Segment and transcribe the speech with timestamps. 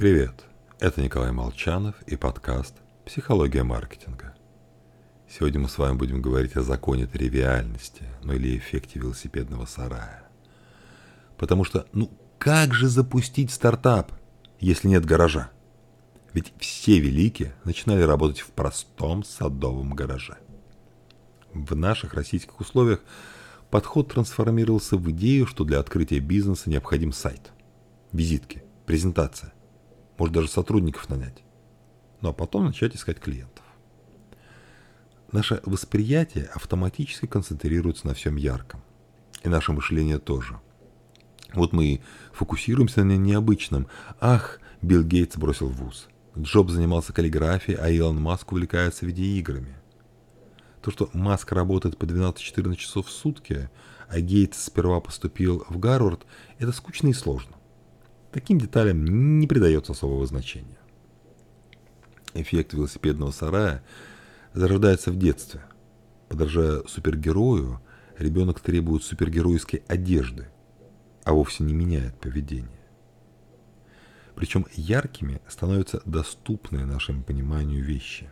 [0.00, 0.46] Привет,
[0.78, 4.34] это Николай Молчанов и подкаст «Психология маркетинга».
[5.28, 10.22] Сегодня мы с вами будем говорить о законе тривиальности, ну или эффекте велосипедного сарая.
[11.36, 14.10] Потому что, ну как же запустить стартап,
[14.58, 15.50] если нет гаража?
[16.32, 20.38] Ведь все великие начинали работать в простом садовом гараже.
[21.52, 23.00] В наших российских условиях
[23.70, 27.52] подход трансформировался в идею, что для открытия бизнеса необходим сайт,
[28.12, 29.52] визитки, презентация,
[30.20, 31.42] может даже сотрудников нанять.
[32.20, 33.64] Ну а потом начать искать клиентов.
[35.32, 38.82] Наше восприятие автоматически концентрируется на всем ярком.
[39.42, 40.60] И наше мышление тоже.
[41.54, 42.02] Вот мы
[42.34, 43.86] фокусируемся на необычном.
[44.20, 46.08] Ах, Билл Гейтс бросил вуз.
[46.36, 49.74] Джоб занимался каллиграфией, а Илон Маск увлекается видеоиграми.
[50.82, 53.70] То, что Маск работает по 12-14 часов в сутки,
[54.06, 56.26] а Гейтс сперва поступил в Гарвард,
[56.58, 57.56] это скучно и сложно.
[58.32, 60.78] Таким деталям не придается особого значения.
[62.34, 63.82] Эффект велосипедного сарая
[64.54, 65.62] зарождается в детстве.
[66.28, 67.80] Подражая супергерою,
[68.18, 70.46] ребенок требует супергеройской одежды,
[71.24, 72.68] а вовсе не меняет поведение.
[74.36, 78.30] Причем яркими становятся доступные нашему пониманию вещи.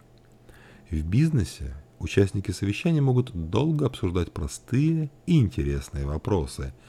[0.91, 6.73] В бизнесе участники совещания могут долго обсуждать простые и интересные вопросы–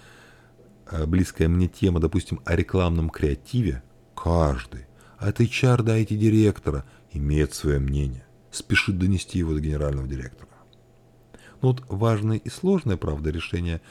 [1.05, 3.83] близкая мне тема, допустим, о рекламном креативе,
[4.15, 4.87] каждый,
[5.17, 10.49] от HR до IT-директора, имеет свое мнение, спешит донести его до генерального директора.
[11.61, 13.81] Но вот важные и сложные, правда, решения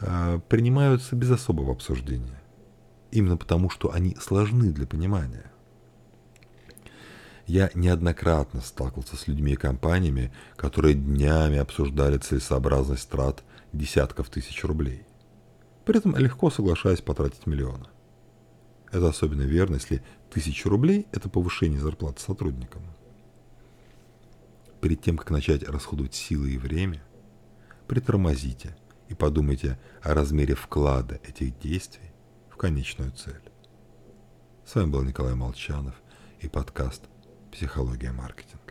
[0.00, 2.40] э, принимаются без особого обсуждения.
[3.10, 5.50] Именно потому, что они сложны для понимания.
[7.46, 15.04] Я неоднократно сталкивался с людьми и компаниями, которые днями обсуждали целесообразность трат десятков тысяч рублей
[15.84, 17.86] при этом легко соглашаясь потратить миллионы.
[18.90, 22.82] Это особенно верно, если тысяча рублей– это повышение зарплаты сотрудникам.
[24.80, 27.02] Перед тем, как начать расходовать силы и время,
[27.88, 28.76] притормозите
[29.08, 32.12] и подумайте о размере вклада этих действий
[32.50, 33.42] в конечную цель.
[34.64, 35.94] С вами был Николай Молчанов
[36.40, 37.02] и подкаст
[37.50, 38.63] «Психология маркетинга».